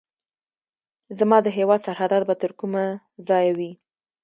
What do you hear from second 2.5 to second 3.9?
کومه ځایه وي.